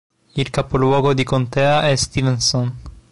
[0.35, 2.75] Il capoluogo di contea è Stevenson.